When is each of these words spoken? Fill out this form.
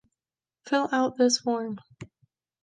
Fill 0.65 0.89
out 0.91 1.15
this 1.19 1.37
form. 1.41 1.77